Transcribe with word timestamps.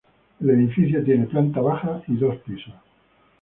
El 0.39 0.49
edificio 0.49 1.03
tiene 1.03 1.27
planta 1.27 1.61
baja 1.61 2.01
y 2.07 2.15
dos 2.15 2.35
pisos. 2.37 2.73